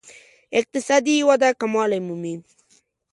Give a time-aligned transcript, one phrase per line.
[0.59, 2.35] اقتصادي وده کموالی مومي.